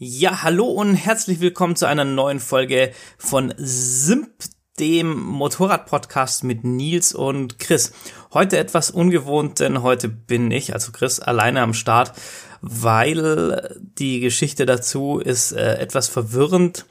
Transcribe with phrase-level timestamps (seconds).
[0.00, 4.30] Ja, hallo und herzlich willkommen zu einer neuen Folge von Simp,
[4.78, 7.90] dem Motorrad-Podcast mit Nils und Chris.
[8.32, 12.12] Heute etwas ungewohnt, denn heute bin ich, also Chris, alleine am Start,
[12.60, 16.86] weil die Geschichte dazu ist äh, etwas verwirrend.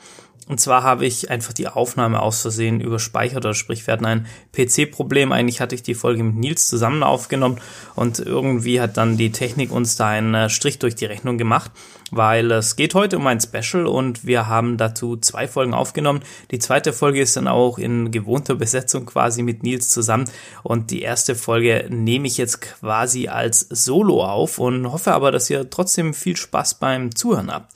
[0.47, 4.27] Und zwar habe ich einfach die Aufnahme aus Versehen überspeichert, oder sprich, wir hatten ein
[4.53, 5.33] PC-Problem.
[5.33, 7.59] Eigentlich hatte ich die Folge mit Nils zusammen aufgenommen
[7.95, 11.71] und irgendwie hat dann die Technik uns da einen äh, Strich durch die Rechnung gemacht,
[12.11, 16.21] weil es geht heute um ein Special und wir haben dazu zwei Folgen aufgenommen.
[16.51, 20.29] Die zweite Folge ist dann auch in gewohnter Besetzung quasi mit Nils zusammen
[20.63, 25.49] und die erste Folge nehme ich jetzt quasi als Solo auf und hoffe aber, dass
[25.49, 27.73] ihr trotzdem viel Spaß beim Zuhören habt.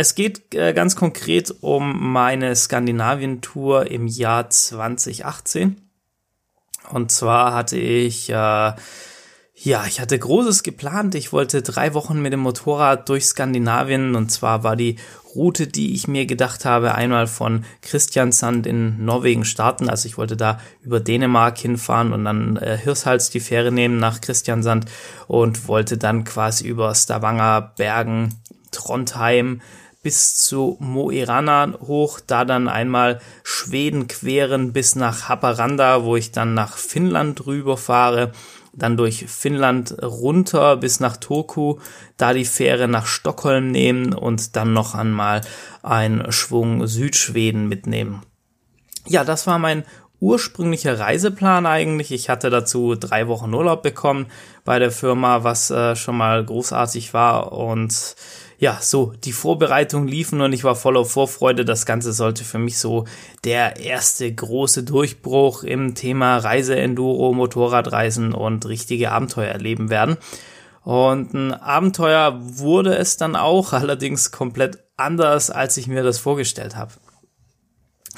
[0.00, 5.76] Es geht äh, ganz konkret um meine Skandinavien-Tour im Jahr 2018.
[6.90, 11.14] Und zwar hatte ich, äh, ja, ich hatte Großes geplant.
[11.16, 14.14] Ich wollte drei Wochen mit dem Motorrad durch Skandinavien.
[14.16, 14.96] Und zwar war die
[15.34, 19.90] Route, die ich mir gedacht habe, einmal von Christiansand in Norwegen starten.
[19.90, 24.22] Also ich wollte da über Dänemark hinfahren und dann äh, Hirshals die Fähre nehmen nach
[24.22, 24.86] Christiansand
[25.28, 28.40] und wollte dann quasi über Stavanger, Bergen,
[28.70, 29.60] Trondheim,
[30.02, 36.16] bis zu Mo i Rana hoch, da dann einmal Schweden queren bis nach Haparanda, wo
[36.16, 38.32] ich dann nach Finnland rüberfahre,
[38.72, 41.78] dann durch Finnland runter bis nach Turku,
[42.16, 45.42] da die Fähre nach Stockholm nehmen und dann noch einmal
[45.82, 48.22] einen Schwung Südschweden mitnehmen.
[49.06, 49.84] Ja, das war mein
[50.20, 52.12] ursprünglicher Reiseplan eigentlich.
[52.12, 54.26] Ich hatte dazu drei Wochen Urlaub bekommen
[54.64, 58.14] bei der Firma, was äh, schon mal großartig war und
[58.60, 61.64] ja, so, die Vorbereitungen liefen und ich war voller Vorfreude.
[61.64, 63.06] Das Ganze sollte für mich so
[63.42, 70.18] der erste große Durchbruch im Thema Reise-Enduro, Motorradreisen und richtige Abenteuer erleben werden.
[70.82, 76.76] Und ein Abenteuer wurde es dann auch, allerdings komplett anders, als ich mir das vorgestellt
[76.76, 76.92] habe.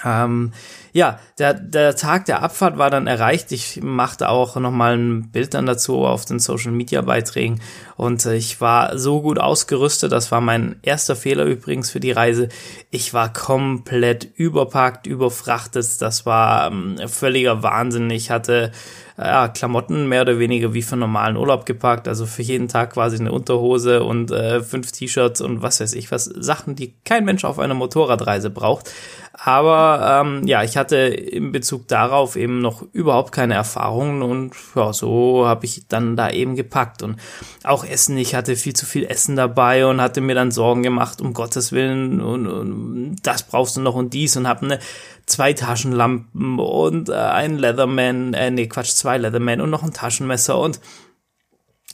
[0.05, 0.53] Ähm,
[0.93, 3.53] ja, der, der Tag der Abfahrt war dann erreicht.
[3.53, 7.61] Ich machte auch nochmal ein Bild dann dazu auf den Social Media Beiträgen
[7.97, 10.13] und äh, ich war so gut ausgerüstet.
[10.13, 12.49] Das war mein erster Fehler übrigens für die Reise.
[12.91, 16.01] Ich war komplett überpackt, überfrachtet.
[16.01, 18.11] Das war ähm, völliger Wahnsinn.
[18.11, 18.73] Ich hatte
[19.19, 22.09] ja, Klamotten mehr oder weniger wie für normalen Urlaub gepackt.
[22.09, 26.11] Also für jeden Tag quasi eine Unterhose und äh, fünf T-Shirts und was weiß ich
[26.11, 26.25] was.
[26.25, 28.91] Sachen, die kein Mensch auf einer Motorradreise braucht.
[29.35, 34.93] Aber ähm, ja, ich hatte in Bezug darauf eben noch überhaupt keine Erfahrungen und ja,
[34.93, 37.03] so habe ich dann da eben gepackt.
[37.03, 37.17] Und
[37.65, 41.21] auch Essen, ich hatte viel zu viel Essen dabei und hatte mir dann Sorgen gemacht,
[41.21, 44.79] um Gottes Willen, und, und das brauchst du noch und dies und habe eine
[45.27, 50.59] zwei Taschenlampen und äh, ein Leatherman, äh, nee, Quatsch, zwei Leatherman und noch ein Taschenmesser
[50.59, 50.81] und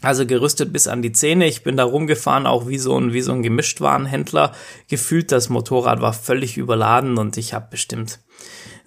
[0.00, 1.47] also gerüstet bis an die Zähne.
[1.47, 4.53] Ich bin da rumgefahren, auch wie so ein, wie so ein Gemischtwarenhändler.
[4.88, 8.21] Gefühlt, das Motorrad war völlig überladen und ich habe bestimmt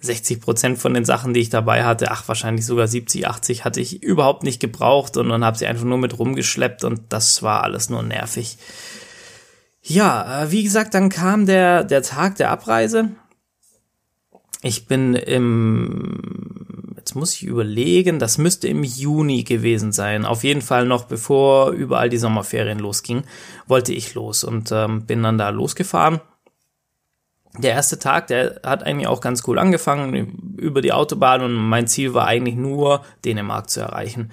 [0.00, 3.80] 60 Prozent von den Sachen, die ich dabei hatte, ach, wahrscheinlich sogar 70, 80 hatte
[3.80, 7.62] ich überhaupt nicht gebraucht und dann habe sie einfach nur mit rumgeschleppt und das war
[7.62, 8.58] alles nur nervig.
[9.82, 13.10] Ja, äh, wie gesagt, dann kam der, der Tag der Abreise
[14.62, 20.24] ich bin im, jetzt muss ich überlegen, das müsste im Juni gewesen sein.
[20.24, 23.24] Auf jeden Fall noch bevor überall die Sommerferien losging,
[23.66, 26.20] wollte ich los und ähm, bin dann da losgefahren.
[27.58, 31.86] Der erste Tag, der hat eigentlich auch ganz cool angefangen über die Autobahn und mein
[31.86, 34.30] Ziel war eigentlich nur Dänemark zu erreichen.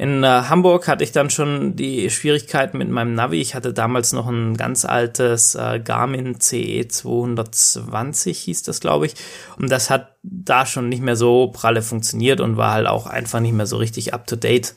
[0.00, 3.40] In äh, Hamburg hatte ich dann schon die Schwierigkeiten mit meinem Navi.
[3.40, 9.14] Ich hatte damals noch ein ganz altes äh, Garmin CE 220 hieß das, glaube ich.
[9.58, 13.40] Und das hat da schon nicht mehr so pralle funktioniert und war halt auch einfach
[13.40, 14.76] nicht mehr so richtig up to date.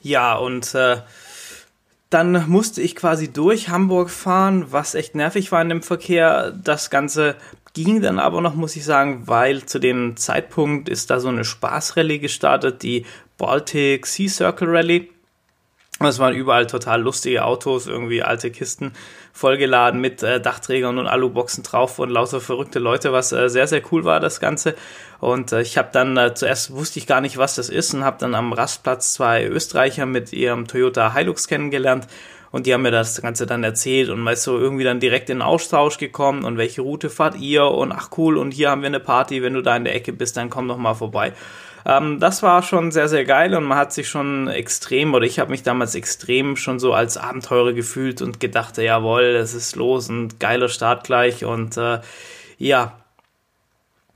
[0.00, 0.96] Ja, und äh,
[2.08, 6.52] dann musste ich quasi durch Hamburg fahren, was echt nervig war in dem Verkehr.
[6.52, 7.36] Das Ganze
[7.74, 11.44] ging dann aber noch, muss ich sagen, weil zu dem Zeitpunkt ist da so eine
[11.44, 13.04] Spaßrallye gestartet, die
[13.38, 15.10] Baltic Sea Circle Rally.
[16.00, 18.92] Es waren überall total lustige Autos, irgendwie alte Kisten
[19.32, 23.82] vollgeladen mit äh, Dachträgern und Aluboxen drauf und lauter verrückte Leute, was äh, sehr, sehr
[23.90, 24.74] cool war, das Ganze.
[25.20, 28.04] Und äh, ich habe dann, äh, zuerst wusste ich gar nicht, was das ist und
[28.04, 32.06] habe dann am Rastplatz zwei Österreicher mit ihrem Toyota Hilux kennengelernt
[32.50, 35.42] und die haben mir das Ganze dann erzählt und meist so irgendwie dann direkt in
[35.42, 39.00] Austausch gekommen und welche Route fahrt ihr und ach cool und hier haben wir eine
[39.00, 41.32] Party, wenn du da in der Ecke bist, dann komm doch mal vorbei.
[41.86, 45.38] Ähm, das war schon sehr, sehr geil und man hat sich schon extrem, oder ich
[45.38, 50.10] habe mich damals extrem schon so als Abenteurer gefühlt und gedacht, jawohl, es ist los
[50.10, 52.00] und geiler Start gleich und äh,
[52.58, 52.98] ja,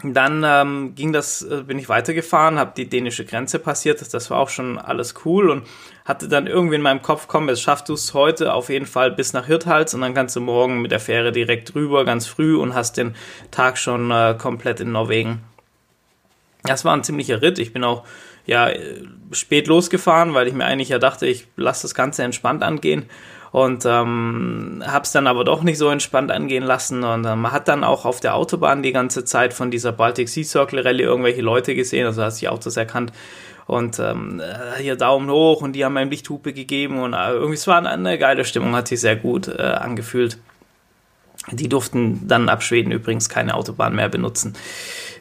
[0.03, 4.39] dann ähm, ging das, äh, bin ich weitergefahren, habe die dänische Grenze passiert, das war
[4.39, 5.65] auch schon alles cool und
[6.05, 9.13] hatte dann irgendwie in meinem Kopf, komm, jetzt schaffst du es heute auf jeden Fall
[9.13, 12.57] bis nach Hirthals und dann kannst du morgen mit der Fähre direkt rüber, ganz früh
[12.57, 13.15] und hast den
[13.53, 15.45] Tag schon äh, komplett in Norwegen.
[16.65, 17.59] Das war ein ziemlicher Ritt.
[17.59, 18.05] Ich bin auch
[18.47, 18.71] ja
[19.33, 23.07] spät losgefahren, weil ich mir eigentlich ja dachte, ich lasse das Ganze entspannt angehen.
[23.53, 27.03] Und ähm, habe es dann aber doch nicht so entspannt angehen lassen.
[27.03, 30.29] Und äh, man hat dann auch auf der Autobahn die ganze Zeit von dieser Baltic
[30.29, 33.13] Sea Circle Rallye irgendwelche Leute gesehen, also hast die Autos erkannt.
[33.67, 37.01] Und ähm, äh, hier Daumen hoch und die haben einem Lichthupe gegeben.
[37.01, 40.39] Und äh, irgendwie es war eine geile Stimmung, hat sich sehr gut äh, angefühlt.
[41.51, 44.55] Die durften dann ab Schweden übrigens keine Autobahn mehr benutzen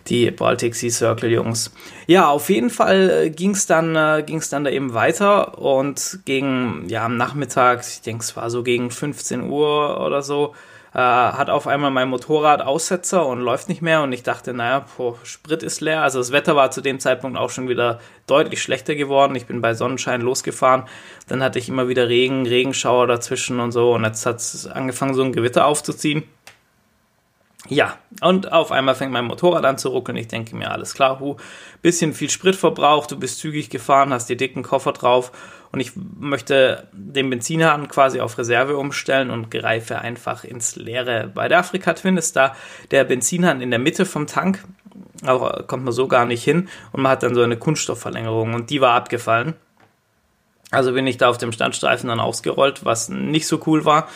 [0.10, 1.72] die Baltic Sea Circle Jungs.
[2.08, 6.20] Ja, auf jeden Fall äh, ging es dann, äh, ging's dann da eben weiter und
[6.26, 10.54] gegen, ja, am Nachmittag, ich denke, es war so gegen 15 Uhr oder so,
[10.94, 14.86] äh, hat auf einmal mein Motorrad Aussetzer und läuft nicht mehr und ich dachte, naja,
[14.98, 16.02] boah, Sprit ist leer.
[16.02, 19.36] Also das Wetter war zu dem Zeitpunkt auch schon wieder deutlich schlechter geworden.
[19.36, 20.86] Ich bin bei Sonnenschein losgefahren,
[21.28, 25.14] dann hatte ich immer wieder Regen, Regenschauer dazwischen und so und jetzt hat es angefangen,
[25.14, 26.24] so ein Gewitter aufzuziehen.
[27.68, 30.18] Ja, und auf einmal fängt mein Motorrad an zu ruckeln.
[30.18, 31.36] Ich denke mir, alles klar, hu,
[31.82, 35.32] bisschen viel Sprit verbraucht, du bist zügig gefahren, hast die dicken Koffer drauf
[35.72, 41.30] und ich möchte den Benzinhahn quasi auf Reserve umstellen und greife einfach ins Leere.
[41.34, 42.56] Bei der Afrika Twin ist da
[42.92, 44.64] der Benzinhahn in der Mitte vom Tank,
[45.26, 48.70] auch kommt man so gar nicht hin und man hat dann so eine Kunststoffverlängerung und
[48.70, 49.54] die war abgefallen.
[50.72, 54.08] Also bin ich da auf dem Standstreifen dann ausgerollt, was nicht so cool war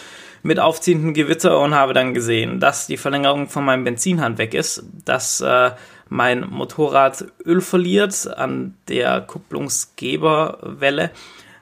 [0.44, 4.84] mit aufziehenden Gewitter und habe dann gesehen, dass die Verlängerung von meinem Benzinhahn weg ist,
[5.06, 5.72] dass äh,
[6.10, 11.12] mein Motorrad Öl verliert an der Kupplungsgeberwelle.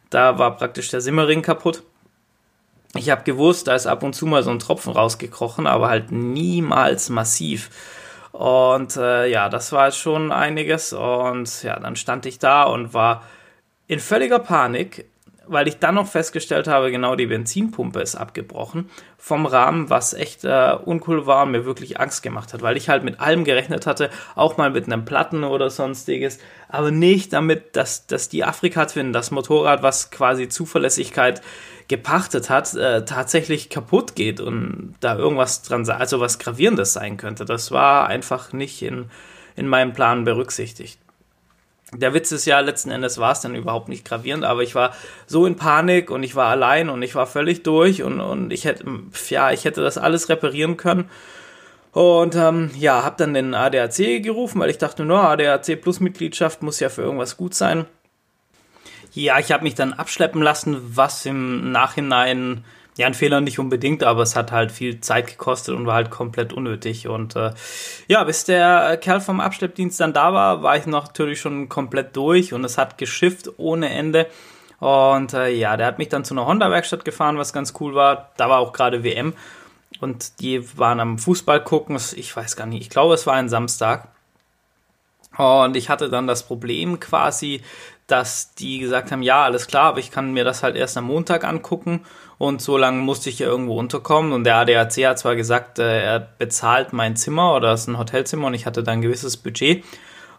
[0.09, 1.83] Da war praktisch der Simmering kaputt.
[2.95, 6.11] Ich habe gewusst, da ist ab und zu mal so ein Tropfen rausgekrochen, aber halt
[6.11, 7.69] niemals massiv.
[8.31, 10.91] Und äh, ja, das war schon einiges.
[10.91, 13.23] Und ja, dann stand ich da und war
[13.87, 15.05] in völliger Panik,
[15.47, 20.43] weil ich dann noch festgestellt habe, genau die Benzinpumpe ist abgebrochen vom Rahmen, was echt
[20.43, 24.09] äh, uncool war mir wirklich Angst gemacht hat, weil ich halt mit allem gerechnet hatte,
[24.35, 26.39] auch mal mit einem Platten oder sonstiges,
[26.69, 31.41] aber nicht damit, dass, dass die Afrika Twin, das Motorrad, was quasi Zuverlässigkeit
[31.87, 37.45] gepachtet hat, äh, tatsächlich kaputt geht und da irgendwas dran, also was Gravierendes sein könnte.
[37.45, 39.09] Das war einfach nicht in,
[39.55, 41.00] in meinem Plan berücksichtigt.
[41.93, 44.93] Der Witz ist ja, letzten Endes war es dann überhaupt nicht gravierend, aber ich war
[45.27, 48.63] so in Panik und ich war allein und ich war völlig durch und, und ich
[48.63, 48.85] hätte,
[49.29, 51.09] ja, ich hätte das alles reparieren können.
[51.91, 56.63] Und ähm, ja, habe dann den ADAC gerufen, weil ich dachte, nur ADAC Plus Mitgliedschaft
[56.63, 57.85] muss ja für irgendwas gut sein.
[59.13, 62.63] Ja, ich habe mich dann abschleppen lassen, was im Nachhinein
[62.97, 66.09] ja, ein Fehler nicht unbedingt, aber es hat halt viel Zeit gekostet und war halt
[66.09, 67.07] komplett unnötig.
[67.07, 67.51] Und äh,
[68.07, 72.53] ja, bis der Kerl vom Abschleppdienst dann da war, war ich natürlich schon komplett durch
[72.53, 74.27] und es hat geschifft ohne Ende.
[74.79, 78.31] Und äh, ja, der hat mich dann zu einer Honda-Werkstatt gefahren, was ganz cool war.
[78.35, 79.33] Da war auch gerade WM
[79.99, 81.97] und die waren am Fußball gucken.
[82.15, 84.09] Ich weiß gar nicht, ich glaube, es war ein Samstag.
[85.37, 87.61] Und ich hatte dann das Problem quasi,
[88.07, 91.05] dass die gesagt haben, ja, alles klar, aber ich kann mir das halt erst am
[91.05, 92.01] Montag angucken
[92.41, 96.01] und so lange musste ich ja irgendwo unterkommen und der ADAC hat zwar gesagt, äh,
[96.01, 99.37] er bezahlt mein Zimmer oder es ist ein Hotelzimmer und ich hatte dann ein gewisses
[99.37, 99.83] Budget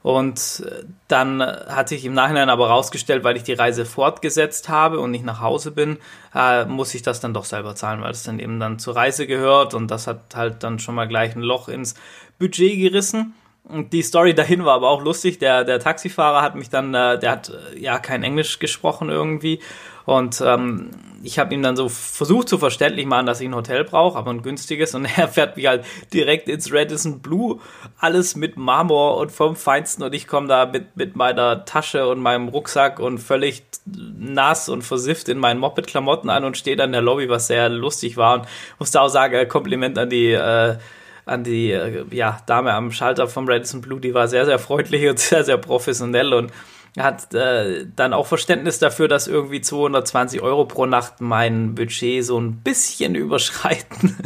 [0.03, 4.99] und äh, dann hat sich im Nachhinein aber rausgestellt, weil ich die Reise fortgesetzt habe
[4.99, 5.99] und nicht nach Hause bin,
[6.35, 9.29] äh, muss ich das dann doch selber zahlen, weil es dann eben dann zur Reise
[9.29, 11.95] gehört und das hat halt dann schon mal gleich ein Loch ins
[12.41, 13.35] Budget gerissen.
[13.63, 15.39] Und die Story dahin war aber auch lustig.
[15.39, 19.61] Der, der Taxifahrer hat mich dann, äh, der hat äh, ja kein Englisch gesprochen irgendwie.
[20.05, 20.91] Und ähm,
[21.23, 24.31] ich habe ihm dann so versucht zu verständlich machen, dass ich ein Hotel brauche, aber
[24.31, 24.95] ein günstiges.
[24.95, 27.61] Und er fährt mich halt direkt ins Radisson Blue.
[27.99, 30.03] Alles mit Marmor und vom Feinsten.
[30.03, 34.83] Und ich komme da mit, mit meiner Tasche und meinem Rucksack und völlig nass und
[34.83, 38.41] versifft in meinen Moped-Klamotten an und stehe dann in der Lobby, was sehr lustig war.
[38.41, 40.77] Und musste auch sagen, Kompliment an die äh,
[41.25, 45.09] an die äh, ja, Dame am Schalter vom Radisson Blue, die war sehr, sehr freundlich
[45.09, 46.53] und sehr, sehr professionell und
[46.99, 52.39] hat äh, dann auch Verständnis dafür, dass irgendwie 220 Euro pro Nacht mein Budget so
[52.39, 54.17] ein bisschen überschreiten.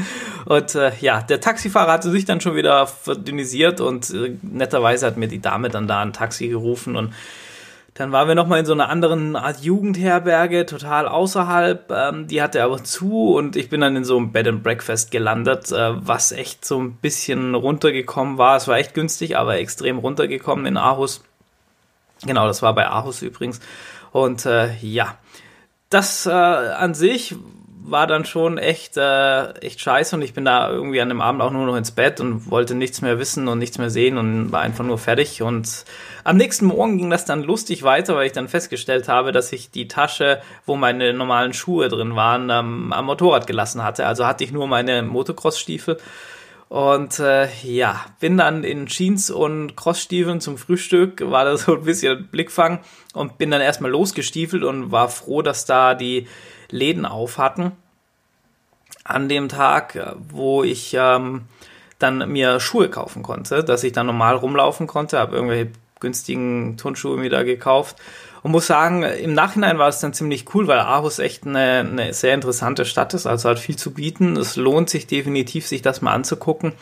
[0.46, 5.16] Und äh, ja, der Taxifahrer hatte sich dann schon wieder verdünnisiert und äh, netterweise hat
[5.16, 7.12] mir die Dame dann da ein Taxi gerufen und
[7.94, 11.90] dann waren wir nochmal in so einer anderen Art Jugendherberge, total außerhalb.
[11.90, 15.10] Ähm, die hatte aber zu und ich bin dann in so einem Bed and Breakfast
[15.10, 18.56] gelandet, äh, was echt so ein bisschen runtergekommen war.
[18.56, 21.24] Es war echt günstig, aber extrem runtergekommen in Aarhus.
[22.24, 23.60] Genau, das war bei Aarhus übrigens.
[24.12, 25.18] Und äh, ja,
[25.90, 27.36] das äh, an sich
[27.88, 31.40] war dann schon echt, äh, echt scheiße und ich bin da irgendwie an dem Abend
[31.40, 34.50] auch nur noch ins Bett und wollte nichts mehr wissen und nichts mehr sehen und
[34.50, 35.42] war einfach nur fertig.
[35.42, 35.84] Und
[36.24, 39.70] am nächsten Morgen ging das dann lustig weiter, weil ich dann festgestellt habe, dass ich
[39.70, 44.06] die Tasche, wo meine normalen Schuhe drin waren, ähm, am Motorrad gelassen hatte.
[44.06, 45.98] Also hatte ich nur meine Motocross-Stiefel.
[46.68, 51.84] Und äh, ja, bin dann in Jeans und Crossstiefeln zum Frühstück, war da so ein
[51.84, 52.80] bisschen Blickfang
[53.14, 56.26] und bin dann erstmal losgestiefelt und war froh, dass da die
[56.68, 57.72] Läden auf hatten.
[59.04, 61.42] An dem Tag, wo ich ähm,
[62.00, 65.70] dann mir Schuhe kaufen konnte, dass ich dann normal rumlaufen konnte, habe irgendwelche
[66.00, 67.96] günstigen Turnschuhe wieder gekauft
[68.42, 72.12] und muss sagen, im Nachhinein war es dann ziemlich cool, weil Aarhus echt eine, eine
[72.12, 74.36] sehr interessante Stadt ist, also hat viel zu bieten.
[74.36, 76.72] Es lohnt sich definitiv, sich das mal anzugucken.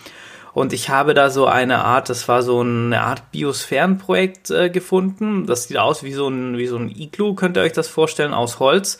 [0.53, 5.47] Und ich habe da so eine Art, das war so eine Art Biosphärenprojekt äh, gefunden.
[5.47, 8.35] Das sieht aus wie so ein, wie so ein Iglu, könnt ihr euch das vorstellen,
[8.35, 8.99] aus Holz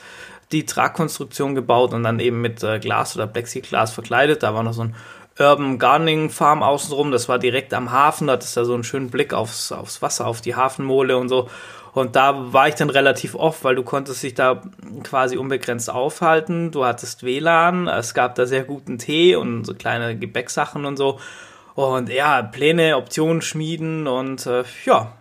[0.51, 4.43] die Tragkonstruktion gebaut und dann eben mit äh, Glas oder Plexiglas verkleidet.
[4.43, 4.95] Da war noch so ein
[5.39, 7.11] Urban Gardening Farm außenrum.
[7.11, 8.27] Das war direkt am Hafen.
[8.27, 11.49] Da hattest du so einen schönen Blick aufs, aufs Wasser, auf die Hafenmole und so.
[11.93, 14.63] Und da war ich dann relativ oft, weil du konntest dich da
[15.05, 16.73] quasi unbegrenzt aufhalten.
[16.73, 21.21] Du hattest WLAN, es gab da sehr guten Tee und so kleine Gebäcksachen und so.
[21.75, 25.13] Und ja, Pläne, Optionen schmieden und äh, ja,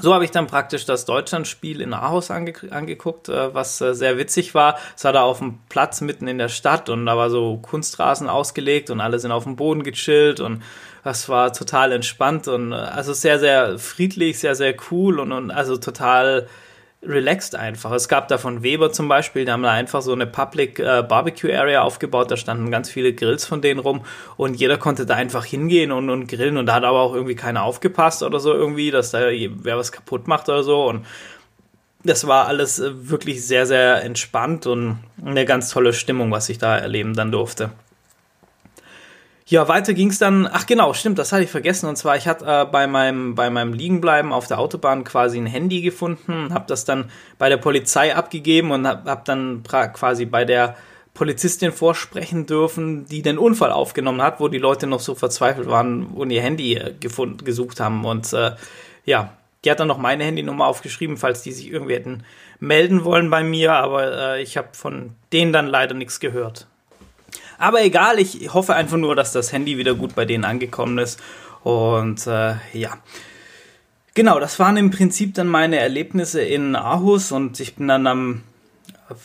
[0.00, 4.16] so habe ich dann praktisch das Deutschlandspiel in Aarhus ange angeguckt, äh, was äh, sehr
[4.18, 4.78] witzig war.
[4.96, 8.28] Es war da auf dem Platz mitten in der Stadt und da war so Kunstrasen
[8.28, 10.62] ausgelegt und alle sind auf dem Boden gechillt und
[11.04, 15.50] das war total entspannt und äh, also sehr, sehr friedlich, sehr, sehr cool und, und
[15.50, 16.46] also total
[17.02, 17.92] relaxed einfach.
[17.92, 21.02] Es gab da von Weber zum Beispiel, die haben da einfach so eine Public äh,
[21.02, 24.04] Barbecue Area aufgebaut, da standen ganz viele Grills von denen rum
[24.36, 27.36] und jeder konnte da einfach hingehen und, und grillen und da hat aber auch irgendwie
[27.36, 31.06] keiner aufgepasst oder so irgendwie, dass da wer was kaputt macht oder so und
[32.04, 36.58] das war alles äh, wirklich sehr, sehr entspannt und eine ganz tolle Stimmung, was ich
[36.58, 37.70] da erleben dann durfte.
[39.50, 40.46] Ja, weiter ging's dann.
[40.46, 41.88] Ach genau, stimmt, das hatte ich vergessen.
[41.88, 45.46] Und zwar, ich hatte äh, bei meinem bei meinem Liegenbleiben auf der Autobahn quasi ein
[45.46, 50.44] Handy gefunden, habe das dann bei der Polizei abgegeben und habe hab dann quasi bei
[50.44, 50.76] der
[51.14, 56.08] Polizistin vorsprechen dürfen, die den Unfall aufgenommen hat, wo die Leute noch so verzweifelt waren
[56.08, 58.04] und ihr Handy äh, gefunden, gesucht haben.
[58.04, 58.52] Und äh,
[59.06, 59.32] ja,
[59.64, 62.22] die hat dann noch meine Handynummer aufgeschrieben, falls die sich irgendwie hätten
[62.60, 66.66] melden wollen bei mir, aber äh, ich habe von denen dann leider nichts gehört.
[67.58, 71.20] Aber egal, ich hoffe einfach nur, dass das Handy wieder gut bei denen angekommen ist.
[71.64, 72.96] Und äh, ja.
[74.14, 78.42] Genau, das waren im Prinzip dann meine Erlebnisse in Aarhus und ich bin dann am,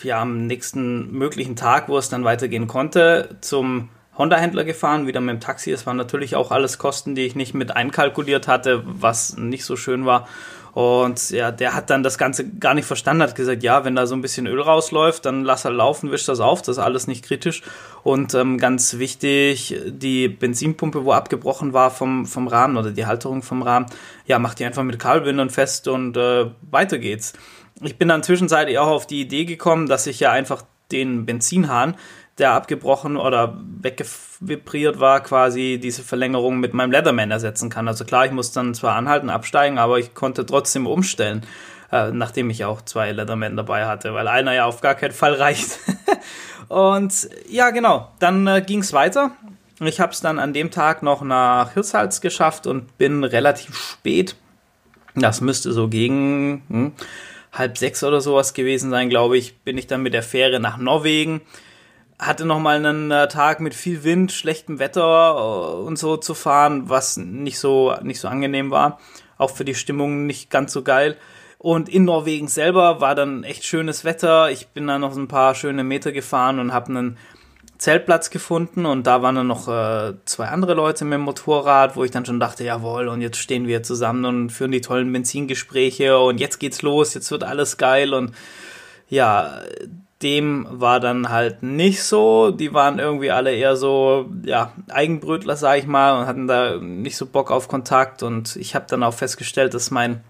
[0.04, 5.36] ja, am nächsten möglichen Tag, wo es dann weitergehen konnte, zum Honda-Händler gefahren, wieder mit
[5.36, 5.72] dem Taxi.
[5.72, 9.75] Es waren natürlich auch alles Kosten, die ich nicht mit einkalkuliert hatte, was nicht so
[9.75, 10.28] schön war.
[10.74, 14.08] Und ja, der hat dann das Ganze gar nicht verstanden, hat gesagt, ja, wenn da
[14.08, 17.06] so ein bisschen Öl rausläuft, dann lass er laufen, wisch das auf, das ist alles
[17.06, 17.62] nicht kritisch.
[18.01, 23.44] Und ähm, ganz wichtig, die Benzinpumpe, wo abgebrochen war vom, vom Rahmen oder die Halterung
[23.44, 23.86] vom Rahmen,
[24.25, 27.34] ja, macht die einfach mit Kabelbindern fest und äh, weiter geht's.
[27.82, 31.96] Ich bin dann zwischenzeitlich auch auf die Idee gekommen, dass ich ja einfach den Benzinhahn
[32.38, 37.88] der abgebrochen oder weggevibriert war, quasi diese Verlängerung mit meinem Leatherman ersetzen kann.
[37.88, 41.46] Also klar, ich muss dann zwar anhalten, absteigen, aber ich konnte trotzdem umstellen,
[41.92, 45.34] äh, nachdem ich auch zwei Leatherman dabei hatte, weil einer ja auf gar keinen Fall
[45.40, 45.80] reicht.
[46.70, 49.32] Und ja, genau, dann äh, ging es weiter.
[49.80, 54.36] Ich habe es dann an dem Tag noch nach Hirshals geschafft und bin relativ spät.
[55.13, 56.94] Das müsste so gegen hm,
[57.52, 59.60] halb sechs oder sowas gewesen sein, glaube ich.
[59.60, 61.42] Bin ich dann mit der Fähre nach Norwegen
[62.25, 66.34] hatte noch mal einen äh, Tag mit viel Wind, schlechtem Wetter äh, und so zu
[66.34, 69.00] fahren, was nicht so nicht so angenehm war,
[69.38, 71.18] auch für die Stimmung nicht ganz so geil.
[71.58, 74.51] Und in Norwegen selber war dann echt schönes Wetter.
[74.51, 77.18] Ich bin dann noch ein paar schöne Meter gefahren und habe einen
[77.77, 82.03] Zeltplatz gefunden und da waren dann noch äh, zwei andere Leute mit dem Motorrad, wo
[82.03, 86.18] ich dann schon dachte, jawohl, und jetzt stehen wir zusammen und führen die tollen Benzingespräche
[86.18, 88.34] und jetzt geht's los, jetzt wird alles geil und
[89.10, 89.62] ja,
[90.24, 92.51] dem war dann halt nicht so.
[92.51, 97.18] Die waren irgendwie alle eher so, ja, Eigenbrötler, sag ich mal, und hatten da nicht
[97.18, 98.24] so Bock auf Kontakt.
[98.24, 100.24] Und ich habe dann auch festgestellt, dass mein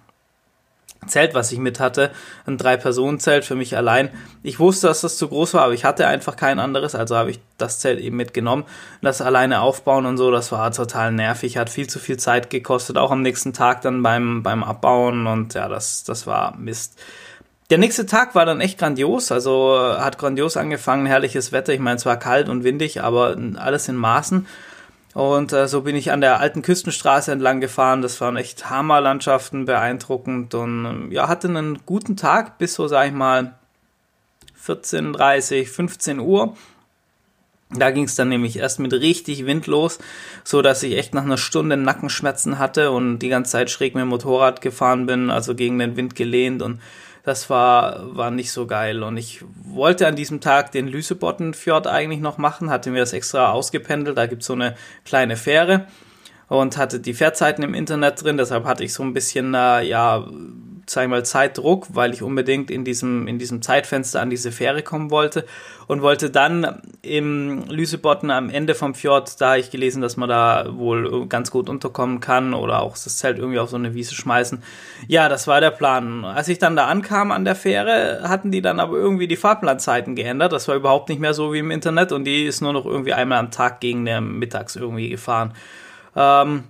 [1.08, 2.12] Zelt, was ich mit hatte,
[2.46, 4.10] ein Drei-Personen-Zelt für mich allein.
[4.42, 7.32] Ich wusste, dass das zu groß war, aber ich hatte einfach kein anderes, also habe
[7.32, 8.64] ich das Zelt eben mitgenommen.
[9.02, 12.98] Das alleine aufbauen und so, das war total nervig, hat viel zu viel Zeit gekostet,
[12.98, 16.98] auch am nächsten Tag dann beim, beim Abbauen und ja, das, das war Mist.
[17.70, 21.74] Der nächste Tag war dann echt grandios, also äh, hat grandios angefangen, herrliches Wetter.
[21.74, 24.46] Ich meine, es war kalt und windig, aber alles in Maßen.
[25.14, 28.02] Und äh, so bin ich an der alten Küstenstraße entlang gefahren.
[28.02, 33.08] Das waren echt Hammerlandschaften, beeindruckend und ähm, ja, hatte einen guten Tag bis so, sag
[33.08, 33.54] ich mal,
[34.66, 36.56] 14.30, 15 Uhr.
[37.70, 40.00] Da ging es dann nämlich erst mit richtig Wind los,
[40.44, 44.02] so dass ich echt nach einer Stunde Nackenschmerzen hatte und die ganze Zeit schräg mit
[44.02, 46.80] dem Motorrad gefahren bin, also gegen den Wind gelehnt und
[47.24, 49.02] das war, war nicht so geil.
[49.02, 53.52] Und ich wollte an diesem Tag den Lüsebottenfjord eigentlich noch machen, hatte mir das extra
[53.52, 54.76] ausgependelt, da gibt's so eine
[55.06, 55.88] kleine Fähre
[56.50, 60.28] und hatte die Fährzeiten im Internet drin, deshalb hatte ich so ein bisschen, äh, ja,
[60.94, 64.84] sag ich mal, Zeitdruck, weil ich unbedingt in diesem, in diesem Zeitfenster an diese Fähre
[64.84, 65.46] kommen wollte
[65.88, 70.68] und wollte dann im Lüsebotten am Ende vom Fjord, da ich gelesen, dass man da
[70.72, 74.64] wohl ganz gut unterkommen kann oder auch das Zelt irgendwie auf so eine Wiese schmeißen.
[75.08, 76.24] Ja, das war der Plan.
[76.26, 80.16] Als ich dann da ankam an der Fähre, hatten die dann aber irgendwie die Fahrplanzeiten
[80.16, 80.54] geändert.
[80.54, 83.14] Das war überhaupt nicht mehr so wie im Internet und die ist nur noch irgendwie
[83.14, 85.54] einmal am Tag gegen der Mittags irgendwie gefahren.
[86.16, 86.66] Ähm,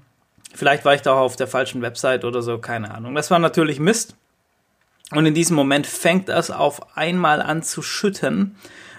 [0.53, 3.15] Vielleicht war ich da auch auf der falschen Website oder so, keine Ahnung.
[3.15, 4.15] Das war natürlich Mist.
[5.11, 8.55] Und in diesem Moment fängt es auf einmal an zu schütten,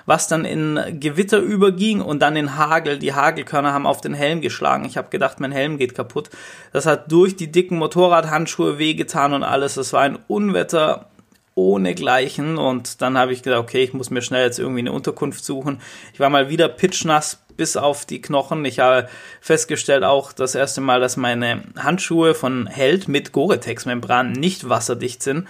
[0.06, 2.99] was dann in Gewitter überging und dann in Hagel.
[2.99, 4.84] Die Hagelkörner haben auf den Helm geschlagen.
[4.84, 6.30] Ich habe gedacht, mein Helm geht kaputt.
[6.73, 9.75] Das hat durch die dicken Motorradhandschuhe wehgetan und alles.
[9.75, 11.06] Das war ein Unwetter
[11.54, 12.58] ohne Gleichen.
[12.58, 15.80] Und dann habe ich gedacht, okay, ich muss mir schnell jetzt irgendwie eine Unterkunft suchen.
[16.12, 18.64] Ich war mal wieder pitchnass bis auf die Knochen.
[18.64, 19.08] Ich habe
[19.40, 25.46] festgestellt auch das erste Mal, dass meine Handschuhe von Held mit Gore-Tex-Membran nicht wasserdicht sind.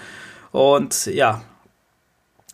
[0.53, 1.43] Und ja,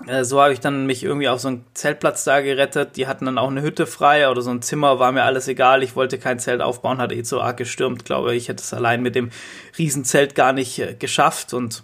[0.07, 2.97] äh, so habe ich dann mich irgendwie auf so einen Zeltplatz da gerettet.
[2.97, 5.83] Die hatten dann auch eine Hütte frei oder so ein Zimmer, war mir alles egal.
[5.83, 8.05] Ich wollte kein Zelt aufbauen, hatte eh so arg gestürmt.
[8.05, 9.31] Glaube ich, hätte es allein mit dem
[9.79, 11.53] Riesenzelt gar nicht äh, geschafft.
[11.53, 11.83] Und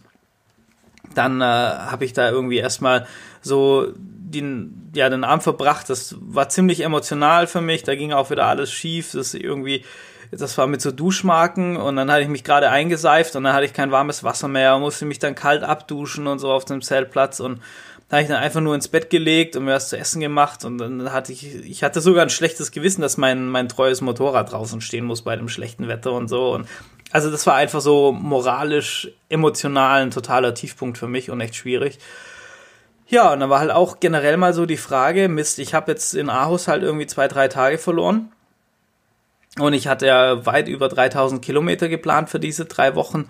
[1.14, 3.06] dann äh, habe ich da irgendwie erstmal
[3.42, 3.92] so
[4.30, 5.88] den, ja, den Abend verbracht.
[5.88, 7.82] Das war ziemlich emotional für mich.
[7.82, 9.12] Da ging auch wieder alles schief.
[9.12, 9.84] Das irgendwie,
[10.30, 13.64] das war mit so Duschmarken und dann hatte ich mich gerade eingeseift und dann hatte
[13.64, 16.82] ich kein warmes Wasser mehr und musste mich dann kalt abduschen und so auf dem
[16.82, 17.60] Zeltplatz und
[18.08, 20.64] da habe ich dann einfach nur ins Bett gelegt und mir was zu essen gemacht
[20.64, 24.52] und dann hatte ich, ich hatte sogar ein schlechtes Gewissen, dass mein, mein treues Motorrad
[24.52, 26.66] draußen stehen muss bei dem schlechten Wetter und so und
[27.12, 31.98] also das war einfach so moralisch, emotional ein totaler Tiefpunkt für mich und echt schwierig.
[33.08, 36.14] Ja, und dann war halt auch generell mal so die Frage, Mist, ich habe jetzt
[36.14, 38.32] in Aarhus halt irgendwie zwei, drei Tage verloren.
[39.58, 43.28] Und ich hatte ja weit über 3000 Kilometer geplant für diese drei Wochen.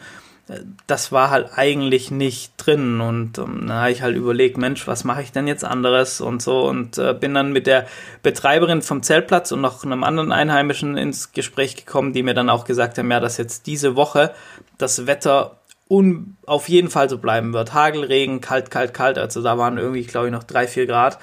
[0.87, 3.01] Das war halt eigentlich nicht drin.
[3.01, 6.41] Und ähm, dann habe ich halt überlegt, Mensch, was mache ich denn jetzt anderes und
[6.41, 6.67] so.
[6.67, 7.87] Und äh, bin dann mit der
[8.23, 12.65] Betreiberin vom Zeltplatz und noch einem anderen Einheimischen ins Gespräch gekommen, die mir dann auch
[12.65, 14.33] gesagt haben, ja, dass jetzt diese Woche
[14.79, 15.59] das Wetter
[15.89, 17.75] un auf jeden Fall so bleiben wird.
[17.75, 19.19] Hagelregen, kalt, kalt, kalt.
[19.19, 21.19] Also da waren irgendwie, glaube ich, noch drei, vier Grad.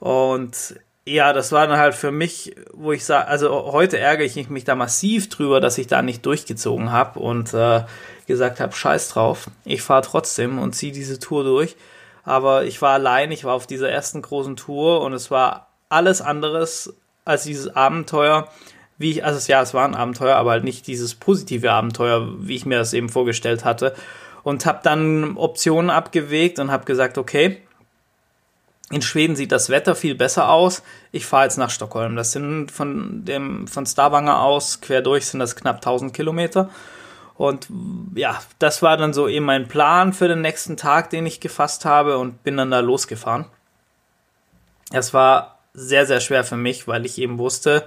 [0.00, 4.48] Und ja, das war dann halt für mich, wo ich sage, also heute ärgere ich
[4.48, 7.82] mich da massiv drüber, dass ich da nicht durchgezogen habe und äh,
[8.26, 11.76] gesagt habe, scheiß drauf, ich fahre trotzdem und ziehe diese Tour durch.
[12.24, 16.22] Aber ich war allein, ich war auf dieser ersten großen Tour und es war alles
[16.22, 18.48] anderes als dieses Abenteuer,
[18.98, 22.56] wie ich, also ja, es war ein Abenteuer, aber halt nicht dieses positive Abenteuer, wie
[22.56, 23.94] ich mir das eben vorgestellt hatte.
[24.42, 27.62] Und habe dann Optionen abgewegt und habe gesagt, okay,
[28.90, 30.82] in Schweden sieht das Wetter viel besser aus.
[31.12, 32.14] Ich fahre jetzt nach Stockholm.
[32.14, 36.68] Das sind von dem von Stavanger aus quer durch sind das knapp 1000 Kilometer.
[37.34, 37.68] Und
[38.14, 41.84] ja, das war dann so eben mein Plan für den nächsten Tag, den ich gefasst
[41.84, 43.46] habe und bin dann da losgefahren.
[44.92, 47.84] Es war sehr, sehr schwer für mich, weil ich eben wusste,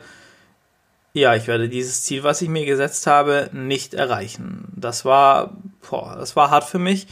[1.16, 4.66] ja, ich werde dieses Ziel, was ich mir gesetzt habe, nicht erreichen.
[4.76, 5.56] Das war,
[5.90, 7.08] boah, das war hart für mich.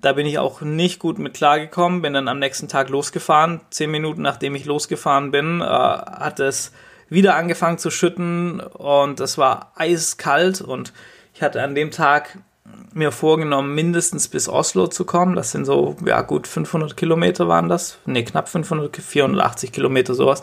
[0.00, 3.60] Da bin ich auch nicht gut mit klargekommen, bin dann am nächsten Tag losgefahren.
[3.70, 6.72] Zehn Minuten nachdem ich losgefahren bin, äh, hat es
[7.08, 10.92] wieder angefangen zu schütten und es war eiskalt und
[11.32, 12.38] ich hatte an dem Tag
[12.92, 15.36] mir vorgenommen, mindestens bis Oslo zu kommen.
[15.36, 17.98] Das sind so, ja gut, 500 Kilometer waren das.
[18.04, 20.42] Ne, knapp 500, 480 Kilometer sowas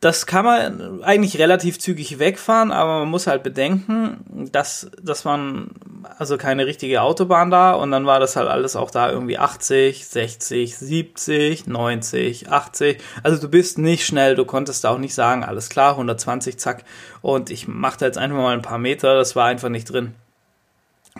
[0.00, 5.74] das kann man eigentlich relativ zügig wegfahren, aber man muss halt bedenken, dass das waren
[6.18, 10.06] also keine richtige Autobahn da und dann war das halt alles auch da irgendwie 80,
[10.06, 12.98] 60, 70, 90, 80.
[13.24, 16.84] Also du bist nicht schnell, du konntest da auch nicht sagen, alles klar, 120, zack.
[17.20, 20.14] Und ich machte jetzt einfach mal ein paar Meter, das war einfach nicht drin.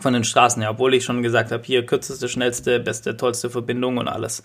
[0.01, 3.97] Von den Straßen her, obwohl ich schon gesagt habe, hier kürzeste, schnellste, beste, tollste Verbindung
[3.97, 4.45] und alles.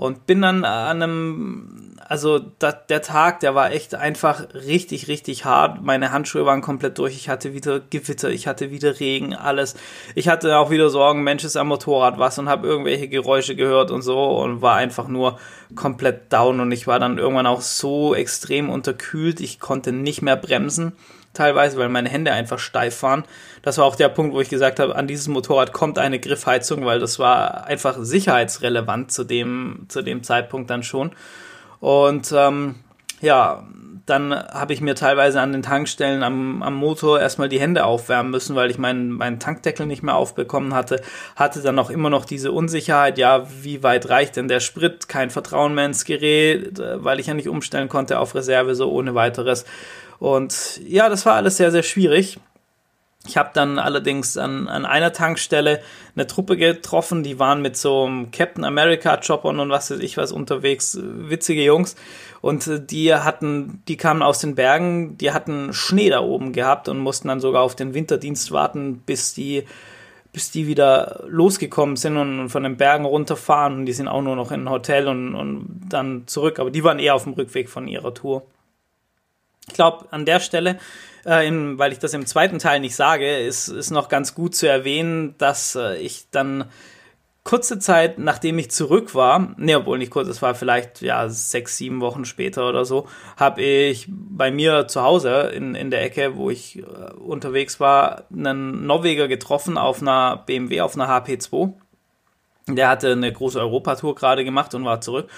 [0.00, 5.44] Und bin dann an einem, also da, der Tag, der war echt einfach richtig, richtig
[5.44, 5.82] hart.
[5.82, 7.14] Meine Handschuhe waren komplett durch.
[7.14, 9.74] Ich hatte wieder Gewitter, ich hatte wieder Regen, alles.
[10.14, 13.90] Ich hatte auch wieder Sorgen, Mensch ist am Motorrad was und habe irgendwelche Geräusche gehört
[13.90, 15.38] und so und war einfach nur
[15.74, 16.60] komplett down.
[16.60, 20.94] Und ich war dann irgendwann auch so extrem unterkühlt, ich konnte nicht mehr bremsen.
[21.32, 23.24] Teilweise, weil meine Hände einfach steif waren.
[23.62, 26.84] Das war auch der Punkt, wo ich gesagt habe, an dieses Motorrad kommt eine Griffheizung,
[26.84, 31.12] weil das war einfach sicherheitsrelevant zu dem, zu dem Zeitpunkt dann schon.
[31.78, 32.76] Und ähm,
[33.20, 33.64] ja,
[34.06, 38.32] dann habe ich mir teilweise an den Tankstellen am, am Motor erstmal die Hände aufwärmen
[38.32, 41.00] müssen, weil ich meinen, meinen Tankdeckel nicht mehr aufbekommen hatte.
[41.36, 45.08] Hatte dann auch immer noch diese Unsicherheit, ja, wie weit reicht denn der Sprit?
[45.08, 48.90] Kein Vertrauen mehr ins Gerät, äh, weil ich ja nicht umstellen konnte auf Reserve so
[48.90, 49.64] ohne weiteres.
[50.20, 52.38] Und ja, das war alles sehr, sehr schwierig.
[53.26, 55.80] Ich habe dann allerdings an, an einer Tankstelle
[56.14, 60.16] eine Truppe getroffen, die waren mit so einem Captain America Choppern und was weiß ich
[60.16, 61.96] was unterwegs, witzige Jungs.
[62.40, 66.88] Und äh, die hatten, die kamen aus den Bergen, die hatten Schnee da oben gehabt
[66.88, 69.64] und mussten dann sogar auf den Winterdienst warten, bis die,
[70.32, 73.74] bis die wieder losgekommen sind und von den Bergen runterfahren.
[73.74, 76.58] Und die sind auch nur noch in ein Hotel und, und dann zurück.
[76.58, 78.44] Aber die waren eher auf dem Rückweg von ihrer Tour.
[79.70, 80.78] Ich glaube, an der Stelle
[81.24, 84.56] äh, in, weil ich das im zweiten Teil nicht sage, ist, ist noch ganz gut
[84.56, 86.64] zu erwähnen, dass äh, ich dann
[87.44, 91.76] kurze Zeit, nachdem ich zurück war, ne, obwohl nicht kurz, es war vielleicht ja sechs,
[91.76, 93.06] sieben Wochen später oder so,
[93.36, 98.24] habe ich bei mir zu Hause in, in der Ecke, wo ich äh, unterwegs war,
[98.32, 101.72] einen Norweger getroffen auf einer BMW, auf einer HP2.
[102.68, 105.28] Der hatte eine große Europatour gerade gemacht und war zurück.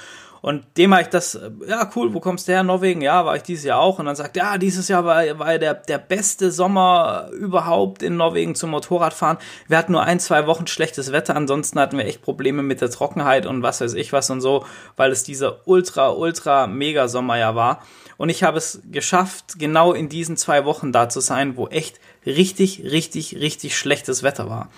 [0.43, 3.01] Und dem habe ich das, ja, cool, wo kommst du her, Norwegen?
[3.01, 4.01] Ja, war ich dieses Jahr auch.
[4.01, 8.57] Und dann sagt, ja, dieses Jahr war, war der, der beste Sommer überhaupt in Norwegen
[8.57, 9.39] zum Motorradfahren.
[9.69, 12.91] Wir hatten nur ein, zwei Wochen schlechtes Wetter, ansonsten hatten wir echt Probleme mit der
[12.91, 17.39] Trockenheit und was weiß ich was und so, weil es dieser ultra, ultra mega Sommer
[17.39, 17.81] ja war.
[18.17, 22.01] Und ich habe es geschafft, genau in diesen zwei Wochen da zu sein, wo echt
[22.27, 24.71] richtig, richtig, richtig schlechtes Wetter war.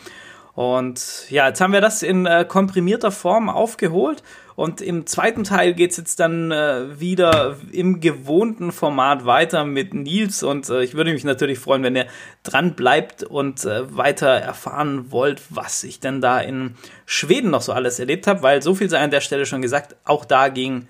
[0.54, 4.22] Und ja, jetzt haben wir das in äh, komprimierter Form aufgeholt
[4.56, 10.44] und im zweiten Teil geht's jetzt dann äh, wieder im gewohnten Format weiter mit Nils.
[10.44, 12.06] Und äh, ich würde mich natürlich freuen, wenn ihr
[12.44, 17.72] dran bleibt und äh, weiter erfahren wollt, was ich denn da in Schweden noch so
[17.72, 20.86] alles erlebt habe, weil so viel sei an der Stelle schon gesagt, auch da ging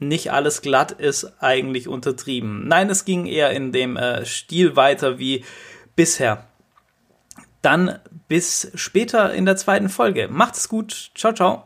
[0.00, 2.66] nicht alles glatt, ist eigentlich untertrieben.
[2.66, 5.44] Nein, es ging eher in dem äh, Stil weiter wie
[5.94, 6.48] bisher.
[7.64, 7.98] Dann
[8.28, 10.28] bis später in der zweiten Folge.
[10.28, 11.12] Macht's gut.
[11.14, 11.64] Ciao, ciao.